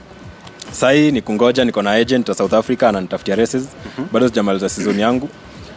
sahii 0.72 1.12
ni 1.12 1.22
kungoja 1.22 1.66
niko 1.66 1.82
na 1.82 1.92
agent 1.92 2.30
wa 2.30 2.36
south 2.36 2.54
africa 2.54 2.84
ananitafutia 2.84 3.36
races. 3.36 3.62
Mm-hmm. 3.64 4.08
bado 4.14 4.28
sijamaliza 4.28 4.70
season 4.70 5.00
yangu. 5.00 5.30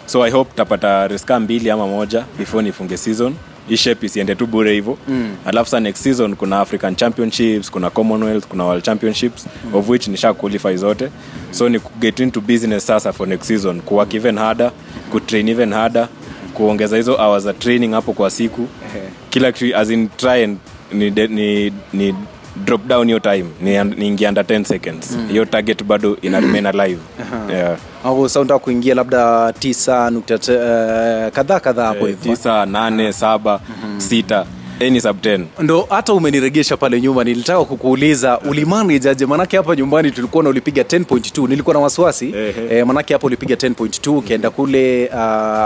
So 0.06 0.22
i 0.24 0.30
hope 0.30 0.50
tapata 0.56 1.08
reska 1.08 1.40
mbili 1.40 1.70
ama 1.70 1.86
moja 1.86 2.24
before 2.38 2.62
nifunge 2.64 2.96
season. 2.96 3.34
Ishep 3.68 4.04
isiende 4.04 4.34
tu 4.34 4.46
bure 4.46 4.72
hivo 4.72 4.98
mm. 5.08 5.36
alafu 5.44 5.70
sa 5.70 5.80
next 5.80 6.02
season 6.02 6.36
kuna 6.36 6.60
african 6.60 6.96
championships 6.96 7.70
kuna 7.70 7.90
commonwealth 7.90 8.46
kuna 8.46 8.64
world 8.64 8.82
championships 8.84 9.46
mm. 9.64 9.74
of 9.74 9.88
which 9.88 10.08
nisha 10.08 10.34
qualify 10.34 10.76
zote. 10.76 11.08
So 11.50 11.68
ni 11.68 11.80
get 12.00 12.20
into 12.20 12.40
business 12.40 12.86
sasa 12.86 13.12
for 13.12 13.28
next 13.28 13.46
season. 13.46 13.80
Kuwork 13.80 14.14
even 14.14 14.38
harder 14.38 14.72
kutrain 15.10 15.48
even 15.48 15.72
harder 15.72 16.08
kuongeza 16.54 16.96
hizo 16.96 17.14
hours 17.16 17.42
za 17.44 17.52
training 17.52 17.92
hapo 17.92 18.12
kwa 18.12 18.30
siku. 18.30 18.68
Kila 19.30 19.52
kitu 19.52 19.76
as 19.76 19.90
in 19.90 20.08
try 20.16 20.44
and 20.44 20.58
ni, 20.92 21.10
ni, 21.10 21.72
ni 21.92 22.14
drop 22.56 22.86
down 22.86 23.06
hiyo 23.06 23.18
time. 23.18 23.44
Ni- 23.60 23.84
under 24.28 24.44
10 24.44 24.64
seconds. 24.64 25.18
Hiyo 25.30 25.44
target 25.44 25.84
bado 25.84 26.16
ina 26.22 26.40
remain 26.40 26.66
alive. 26.66 26.98
Yeah. 27.50 27.76
au 28.04 28.28
kuingia 28.58 28.94
labda 28.94 29.52
tisa 29.52 30.10
nukta 30.10 30.38
te- 30.38 30.52
eh, 30.54 31.32
kadhaa 31.32 31.60
kadhaa 31.60 31.86
hapo 31.86 32.08
Eh, 32.08 32.16
hivyo 32.16 32.36
tisa 32.36 32.66
nane 32.66 33.12
saba 33.12 33.60
sita 33.98 34.46
any 34.80 35.00
sub 35.00 35.16
10 35.20 35.44
ndo 35.60 35.86
hata 35.90 36.12
umeniregesha 36.12 36.76
pale 36.76 37.00
nyuma 37.00 37.24
nilitaka 37.24 37.64
kukuuliza 37.64 38.38
ulimanajaje 38.40 39.26
manake 39.26 39.56
hapa 39.56 39.76
nyumbani 39.76 40.10
tulikuwa 40.10 40.44
na 40.44 40.50
ulipiga 40.50 40.82
10.2 40.82 41.48
nilikuwa 41.48 41.74
na 41.74 41.80
wasiwasi. 41.80 42.34
Eh, 42.70 42.86
manake 42.86 43.12
hapa 43.12 43.26
ulipiga 43.26 43.54
10.2 43.56 44.16
ukaenda 44.18 44.50
kule 44.50 45.08
uh, 45.08 45.18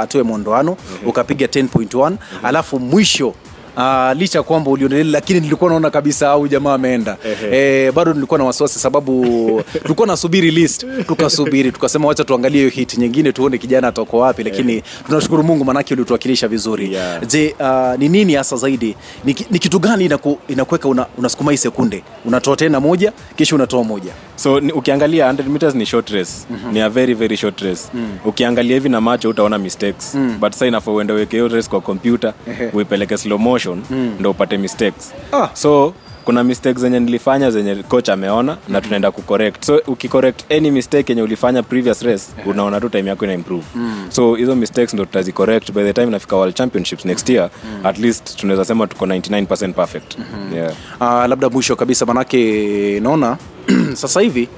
atue 0.02 0.22
mondoano 0.22 0.76
ukapiga 1.06 1.46
10.1 1.46 2.12
alafu 2.42 2.80
mwisho 2.80 3.34
Uh, 3.76 4.12
licha 4.18 4.38
ya 4.38 4.42
kwamba 4.42 4.70
ulionelea 4.70 5.04
lakini 5.12 5.40
nilikuwa 5.40 5.70
naona 5.70 5.90
kabisa 5.90 6.30
au 6.30 6.48
jamaa 6.48 6.74
ameenda. 6.74 7.16
Eh, 7.52 7.92
bado 7.92 8.12
nilikuwa 8.14 8.38
na 8.38 8.44
wasiwasi 8.44 8.78
sababu 8.78 9.22
tulikuwa 9.82 10.06
nasubiri 10.06 10.50
list 10.50 10.86
tukasubiri 11.06 11.72
tukasema 11.72 12.08
wacha 12.08 12.24
tuangalie 12.24 12.58
hiyo 12.60 12.70
hit 12.70 12.98
nyingine 12.98 13.32
tuone 13.32 13.58
kijana 13.58 13.88
atoko 13.88 14.18
wapi 14.18 14.42
lakini 14.44 14.82
tunashukuru 15.06 15.42
mungu 15.42 15.64
manake 15.64 15.94
ulituwakilisha 15.94 16.48
vizuri. 16.48 16.92
Yeah. 16.92 17.26
je 17.26 17.54
uh, 17.60 17.98
ni 17.98 18.08
nini 18.08 18.34
hasa 18.34 18.56
zaidi? 18.56 18.96
Ni, 19.24 19.36
ni 19.50 19.58
kitu 19.58 19.78
gani 19.78 20.04
inaku, 20.04 20.38
inakuweka 20.48 20.88
una, 20.88 21.06
unasukuma 21.18 21.50
hii 21.50 21.58
sekunde? 21.58 22.02
Unatoa 22.24 22.56
tena 22.56 22.80
moja 22.80 23.12
kisha 23.36 23.54
unatoa 23.54 23.84
moja. 23.84 24.12
So 24.36 24.60
ni, 24.60 24.72
ukiangalia 24.72 25.32
100 25.32 25.48
meters 25.48 25.74
ni 25.74 25.86
short 25.86 26.10
race. 26.10 26.32
Mm-hmm. 26.50 26.72
ni 26.72 26.80
a 26.80 26.88
very 26.88 27.14
very 27.14 27.36
short 27.36 27.60
race. 27.60 27.82
Mm. 27.94 28.18
ukiangalia 28.24 28.74
hivi 28.74 28.88
na 28.88 29.00
macho 29.00 29.28
utaona 29.28 29.58
mistakes. 29.58 30.14
Mm. 30.14 30.36
but 30.40 30.52
sasa 30.52 30.66
inafaa 30.66 30.90
uende 30.92 31.12
uweke 31.12 31.36
hiyo 31.36 31.48
race 31.48 31.68
kwa 31.68 31.80
computer. 31.80 32.34
Uipeleke 32.72 33.18
slow 33.18 33.38
motion 33.38 33.65
mm. 33.74 34.16
ndo 34.20 34.30
upate 34.30 34.58
mistakes 34.58 35.12
Ah. 35.32 35.48
so 35.54 35.94
kuna 36.24 36.44
mistakes 36.44 36.80
zenye 36.80 37.00
nilifanya 37.00 37.50
zenye 37.50 37.74
coach 37.82 38.08
ameona 38.08 38.52
mm-hmm. 38.52 38.72
na 38.72 38.80
tunaenda 38.80 39.10
kucorrect 39.10 39.64
so 39.64 39.80
ukicorrect 39.86 40.52
any 40.52 40.70
mistake 40.70 41.12
yenye 41.12 41.22
ulifanya 41.22 41.62
previous 41.62 42.02
race 42.02 42.24
unaona 42.46 42.80
tu 42.80 42.88
time 42.88 43.10
yako 43.10 43.24
ina 43.24 43.34
improve 43.34 43.64
mm. 43.74 44.06
so 44.08 44.34
hizo 44.34 44.56
mistakes 44.56 44.94
ndo 44.94 45.04
tutazicorrect 45.04 45.72
by 45.72 45.82
the 45.82 45.92
time 45.92 46.06
nafika 46.06 46.36
world 46.36 46.54
championships 46.54 47.04
next 47.04 47.28
year 47.28 47.50
mm. 47.64 47.86
at 47.86 47.98
least 47.98 48.36
tunaweza 48.36 48.64
sema 48.64 48.86
tuko 48.86 49.06
99 49.06 49.72
perfect 49.72 50.18
mm-hmm. 50.18 50.56
yeah. 50.56 50.72
uh, 51.00 51.28
labda 51.30 51.48
mwisho 51.48 51.76
kabisa 51.76 52.06
manake 52.06 53.00
naona 53.00 53.36
sasa 53.94 54.20
hivi 54.20 54.48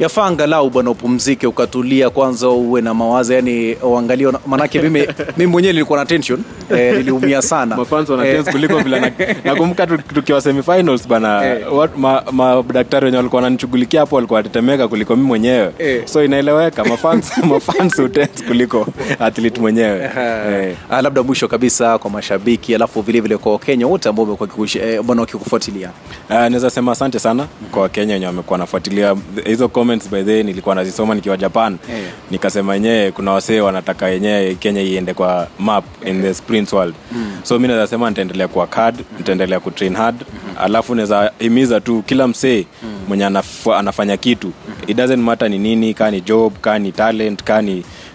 yafaa 0.00 0.24
angalau 0.26 0.70
bwana 0.70 0.90
upumzike 0.90 1.46
ukatulia 1.46 2.10
kwanza 2.10 2.48
uwe 2.48 2.80
na 2.80 2.94
mawazo 2.94 3.34
yani 3.34 3.74
uangalie 3.74 4.32
manake 4.46 4.82
mimi 4.82 5.06
mimi 5.36 5.52
mwenyewe 5.52 5.72
nilikuwa 5.72 5.98
na 5.98 6.06
tension. 6.06 6.42
Eh, 6.76 6.96
niliumia 6.96 7.42
sana. 7.42 7.76
Mafans 7.82 8.08
wana 8.08 8.26
Eh, 8.26 8.44
kuliko 8.52 8.78
vile 8.78 9.12
nakumbuka 9.44 9.86
tu- 9.86 9.98
tukiwa 10.14 10.40
semifinals 10.40 11.08
bana 11.08 11.44
Eh. 11.46 11.66
wat- 11.72 11.96
ma- 11.96 12.22
madaktari 12.32 13.04
wenye 13.04 13.16
walikuwa 13.16 13.42
wananishughulikia 13.42 14.00
hapo 14.00 14.16
walikuwa 14.16 14.36
watetemeka 14.36 14.88
kuliko 14.88 15.16
mi 15.16 15.22
mwenyewe. 15.22 15.72
Eh. 15.78 16.02
so 16.04 16.24
inaeleweka 16.24 16.84
mafans 16.84 17.32
kuliko 18.48 18.86
athlete 19.18 19.60
mwenyewe. 19.60 20.10
Eh. 20.18 20.76
Ah, 20.90 21.02
labda 21.02 21.22
mwisho 21.22 21.48
kabisa 21.48 21.98
kwa 21.98 22.10
mashabiki 22.10 22.74
alafu 22.74 23.02
vile 23.02 23.20
vile 23.20 23.36
kwa 23.36 23.52
wakenya 23.52 23.86
wote 23.86 24.08
ambao 24.08 24.24
wamekuwa 24.24 24.68
eh, 24.82 25.02
bwana 25.02 25.20
wakikufuatilia. 25.20 25.90
Uh, 26.30 26.36
naweza 26.36 26.70
sema 26.70 26.92
asante 26.92 27.18
sana 27.18 27.46
kwa 27.70 27.82
wakenya 27.82 28.14
wenye 28.14 28.26
wamekuwa 28.26 28.58
nafuatilia 28.58 29.16
hizo 29.44 29.68
comments 29.92 30.08
by 30.10 30.22
then 30.22 30.34
way, 30.34 30.42
nilikuwa 30.42 30.74
nazisoma 30.74 31.14
nikiwa 31.14 31.36
japan. 31.36 31.78
Yeah. 31.88 32.00
nikasema 32.30 32.74
yenyewe 32.74 33.10
kuna 33.12 33.30
wasee 33.32 33.60
wanataka 33.60 34.08
yenyewe 34.08 34.54
kenya 34.54 34.82
iende 34.82 35.14
kwa 35.14 35.48
map 35.58 35.84
in 36.06 36.22
the 36.22 36.34
sprints 36.34 36.72
world. 36.72 36.94
So 37.42 37.58
mi 37.58 37.68
naweza 37.68 37.86
sema 37.86 38.08
nitaendelea 38.10 38.48
kuwa 38.48 38.68
hard 38.70 38.96
nitaendelea 39.18 39.60
kutrain 39.60 39.94
hard. 39.94 40.16
Alafu 40.60 40.94
naweza 40.94 41.32
himiza 41.38 41.80
tu 41.80 42.02
kila 42.06 42.28
msee 42.28 42.66
mwenye 43.08 43.24
anaf- 43.24 43.74
anafanya 43.78 44.16
kitu. 44.16 44.52
It 44.86 44.96
doesn't 44.96 45.22
matter 45.22 45.50
ni 45.50 45.58
nini 45.58 45.94
kaa 45.94 46.10
ni 46.10 46.20
job 46.20 46.52
kaa 46.60 46.78
ni 46.78 46.92
talent 46.92 47.42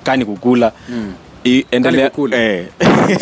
kaa 0.03 0.15
ni 0.17 0.25
kukula. 0.25 0.71
I- 0.89 1.26
endelea 1.71 2.11
eh. 2.31 2.65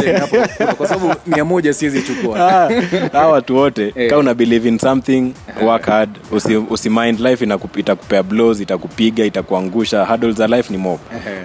Kwa 0.78 0.88
sababu 0.88 1.14
mia 1.28 1.46
moja 1.46 1.74
siwezi 1.74 2.02
chukua. 2.02 2.40
Ah, 2.40 2.70
hawa 3.18 3.32
watu 3.32 3.56
wote 3.56 3.94
Eh. 3.96 4.18
una 4.20 4.34
believe 4.34 4.70
in 4.70 4.80
something 4.80 5.34
work 5.64 5.86
hard. 5.86 6.10
Usi, 6.32 6.56
usi 6.58 6.90
mind 6.90 7.20
life 7.20 7.46
inaku- 7.46 7.80
itakupea 7.80 8.24
blows 8.24 8.60
itakupiga 8.62 9.26
itakuangusha. 9.26 10.06
Hurdles 10.06 10.36
za 10.36 10.48
life 10.48 10.74
ni 10.74 10.78
mob 10.78 11.00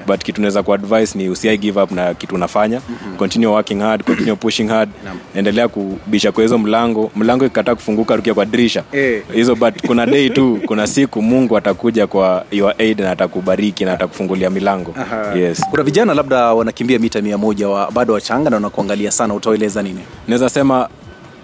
but 0.06 0.22
kitu 0.22 0.40
naweza 0.40 0.62
kuadvise 0.62 1.18
ni 1.18 1.28
usiai 1.28 1.58
give 1.58 1.80
up 1.80 1.90
na 1.92 2.14
kitu 2.14 2.34
unafanya. 2.34 2.80
Continue 3.16 3.46
working 3.52 3.80
hard 3.80 4.04
continue 4.04 4.36
pushing 4.36 4.68
hard. 4.68 4.90
Endelea 5.34 5.68
kubisha 5.68 6.32
kwa 6.32 6.42
hizo 6.42 6.58
mlango. 6.58 7.10
Mlango 7.16 7.44
ikikataa 7.44 7.74
kufunguka 7.74 8.16
rukia 8.16 8.34
kwa 8.34 8.44
dirisha. 8.44 8.82
Eh. 8.92 9.22
hizo 9.32 9.54
but 9.54 9.86
kuna 9.86 10.06
day 10.06 10.28
tu 10.30 10.60
kuna 10.66 10.86
siku 10.86 11.22
mungu 11.22 11.56
atakuja 11.56 12.06
kwa 12.06 12.44
your 12.50 12.74
aid 12.78 13.00
na 13.00 13.10
atakubariki 13.10 13.84
na 13.84 13.92
atakufungulia 13.92 14.50
milango. 14.50 14.94
Aha. 15.00 15.34
yes. 15.38 15.62
Kuna 15.70 15.82
vijana 15.82 16.14
labda 16.14 16.54
wanakimbia 16.70 16.98
mita 16.98 17.22
mia 17.22 17.38
moja 17.38 17.68
wa, 17.68 17.90
bado 17.90 18.12
wachanga 18.14 18.50
na 18.50 18.56
wanakuangalia 18.56 19.10
sana 19.10 19.34
utaeleza 19.34 19.82
nini 19.82 20.00
naweza 20.28 20.48
sema 20.50 20.88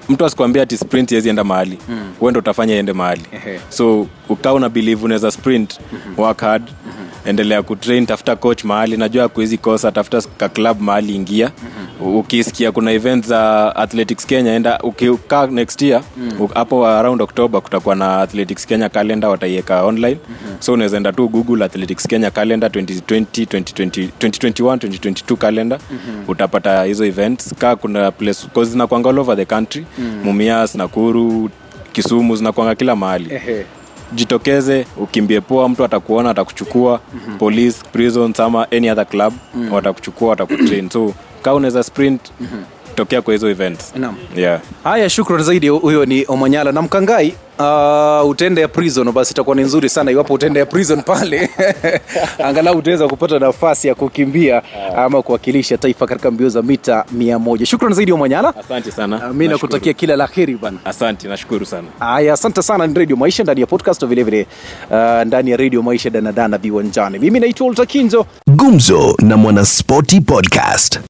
mtu 0.08 0.24
asikuambia 0.24 0.62
ati 0.62 0.76
sprint 0.78 1.12
yezi 1.12 1.28
enda 1.28 1.44
mahali 1.44 1.78
mm. 1.88 2.12
uende 2.20 2.38
utafanya 2.38 2.74
iende 2.74 2.92
mahali 2.92 3.22
Ehe. 3.32 3.60
so 3.68 4.06
ukaa 4.28 4.52
una 4.52 4.68
believe 4.68 5.04
unaweza 5.04 5.30
sprint 5.30 5.80
mm-hmm. 5.92 6.24
work 6.24 6.40
hard 6.40 6.62
mm-hmm. 6.62 7.28
endelea 7.30 7.62
kutrain 7.62 8.06
tafuta 8.06 8.36
coach 8.36 8.64
mahali 8.64 8.96
najua 8.96 9.28
kuwezi 9.28 9.58
kosa 9.58 9.92
tafuta 9.92 10.22
ka 10.36 10.48
club 10.48 10.80
mahali 10.80 11.14
ingia 11.14 11.50
mm-hmm. 11.62 11.85
Ukisikia 12.00 12.72
kuna 12.72 12.92
event 12.92 13.26
za 13.26 13.76
athletics 13.76 14.26
kenya 14.26 14.54
enda 14.54 14.78
ukikaa 14.78 15.46
next 15.46 15.82
year 15.82 16.02
mm. 16.16 16.48
hapo 16.54 16.86
around 16.86 17.22
october 17.22 17.60
kutakuwa 17.62 17.94
na 17.94 18.20
athletics 18.20 18.66
kenya 18.66 18.88
calendar 18.88 19.30
wataiweka 19.30 19.82
online 19.82 20.18
mm-hmm. 20.28 20.56
so 20.62 20.72
unaweza 20.72 20.96
enda 20.96 21.12
tu 21.12 21.28
google 21.28 21.64
athletics 21.64 22.06
kenya 22.08 22.30
calendar 22.30 22.70
2020 22.70 23.24
2020 23.44 24.08
2021 24.20 24.76
2022 24.76 25.36
calendar 25.36 25.78
mm-hmm. 25.90 26.24
utapata 26.28 26.84
hizo 26.84 27.04
events 27.04 27.54
kaa 27.58 27.76
kuna 27.76 28.10
place 28.10 28.46
zinakwanga 28.62 29.10
all 29.10 29.18
over 29.18 29.36
the 29.36 29.44
country 29.44 29.86
mm. 29.98 30.20
mumias 30.24 30.74
nakuru 30.74 31.50
kisumu 31.92 32.36
zinakwanga 32.36 32.74
kila 32.74 32.96
mahali 32.96 33.34
Ehe. 33.34 33.64
jitokeze 34.12 34.86
ukimbie 34.96 35.40
poa 35.40 35.68
mtu 35.68 35.84
atakuona 35.84 36.30
atakuchukua 36.30 37.00
mm-hmm. 37.14 37.38
police 37.38 37.76
prison 37.92 38.34
ama 38.38 38.70
any 38.72 38.90
other 38.90 39.06
club 39.06 39.34
mm-hmm. 39.54 39.72
watakuchukua 39.72 40.28
watakutrain 40.28 40.90
so 40.90 41.14
kaa 41.46 41.54
unaweza 41.54 41.82
sprint 41.82 42.20
mm-hmm. 42.40 42.64
tokea 42.94 43.22
kwa 43.22 43.32
hizo 43.34 43.50
events. 43.50 43.92
Naam. 43.96 44.16
yeah. 44.36 44.60
haya 44.84 45.10
shukran 45.10 45.42
zaidi 45.42 45.68
huyo 45.68 46.04
ni 46.06 46.24
omanyala. 46.28 46.72
Na 46.72 46.82
mkangai 46.82 47.34
uh, 47.58 48.28
utende 48.30 48.60
ya 48.60 48.68
prison 48.68 49.12
basi 49.12 49.32
itakuwa 49.32 49.56
ni 49.56 49.62
nzuri 49.62 49.88
sana 49.88 50.10
iwapo 50.10 50.34
utende 50.34 50.60
ya 50.60 50.66
prison 50.66 51.02
pale. 51.02 51.50
Angalau 52.44 52.78
utaweza 52.78 53.08
kupata 53.08 53.38
nafasi 53.38 53.88
ya 53.88 53.94
kukimbia 53.94 54.62
ama 54.96 55.22
kuwakilisha 55.22 55.78
taifa 55.78 56.06
katika 56.06 56.30
mbio 56.30 56.48
za 56.48 56.62
mita 56.62 57.04
mia 57.12 57.38
moja. 57.38 57.66
Shukran 57.66 57.92
zaidi 57.94 58.12
omanyala. 58.12 58.54
Asante 58.56 58.90
sana. 58.90 59.16
Uh, 59.30 59.36
mi 59.36 59.48
nakutakia 59.48 59.92
kila 59.92 60.16
la 60.16 60.26
heri 60.26 60.56
bana 60.56 60.78
asante 60.84 61.28
nashukuru 61.28 61.66
sana. 61.66 61.88
Haya 61.98 62.32
asante 62.32 62.62
sana 62.62 62.86
ni 62.86 62.94
radio 62.94 63.16
maisha 63.16 63.42
ndani 63.42 63.60
ya 63.60 63.66
podcast 63.66 64.06
vilevile 64.06 64.46
uh, 64.90 65.22
ndani 65.26 65.50
ya 65.50 65.56
radio 65.56 65.82
maisha 65.82 66.10
danadana 66.10 66.58
viwanjani. 66.58 67.18
Mimi 67.18 67.40
naitwa 67.40 67.66
ultakinzo 67.66 68.26
Gumzo 68.50 69.16
na 69.22 69.36
Mwanaspoti 69.36 70.20
Podcast. 70.20 71.00